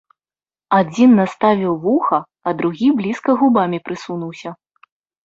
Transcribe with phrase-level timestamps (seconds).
[0.77, 4.49] Адзін наставіў вуха, а другі блізка губамі прысунуўся.